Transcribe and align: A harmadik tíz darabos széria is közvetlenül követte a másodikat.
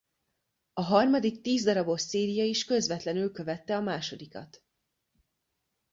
A 0.73 0.81
harmadik 0.81 1.41
tíz 1.41 1.63
darabos 1.63 2.01
széria 2.01 2.43
is 2.43 2.65
közvetlenül 2.65 3.31
követte 3.31 3.75
a 3.75 3.81
másodikat. 3.81 4.63